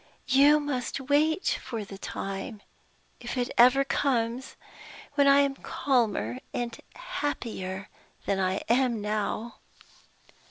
[0.25, 2.63] You must wait for the time
[3.19, 4.55] if it ever comes!
[5.13, 7.87] when I am calmer and happier
[8.25, 9.59] than I am now."